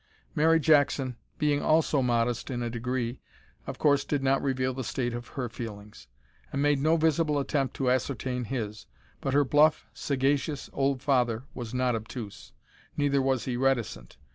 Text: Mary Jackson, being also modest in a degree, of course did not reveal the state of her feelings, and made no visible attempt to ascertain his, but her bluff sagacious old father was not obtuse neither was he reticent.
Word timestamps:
Mary 0.33 0.59
Jackson, 0.59 1.15
being 1.37 1.61
also 1.61 2.01
modest 2.01 2.49
in 2.49 2.63
a 2.63 2.71
degree, 2.71 3.19
of 3.67 3.77
course 3.77 4.03
did 4.03 4.23
not 4.23 4.41
reveal 4.41 4.73
the 4.73 4.83
state 4.83 5.13
of 5.13 5.27
her 5.27 5.47
feelings, 5.47 6.07
and 6.51 6.59
made 6.59 6.79
no 6.79 6.97
visible 6.97 7.37
attempt 7.37 7.75
to 7.75 7.87
ascertain 7.91 8.45
his, 8.45 8.87
but 9.21 9.35
her 9.35 9.45
bluff 9.45 9.85
sagacious 9.93 10.71
old 10.73 11.03
father 11.03 11.43
was 11.53 11.71
not 11.71 11.93
obtuse 11.95 12.51
neither 12.97 13.21
was 13.21 13.45
he 13.45 13.55
reticent. 13.55 14.17